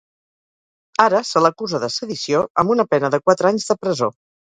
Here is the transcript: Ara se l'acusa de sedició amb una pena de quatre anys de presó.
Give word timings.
Ara 1.03 1.19
se 1.31 1.43
l'acusa 1.45 1.81
de 1.83 1.89
sedició 1.95 2.39
amb 2.63 2.73
una 2.77 2.87
pena 2.95 3.13
de 3.17 3.21
quatre 3.29 3.51
anys 3.51 3.69
de 3.73 3.77
presó. 3.83 4.09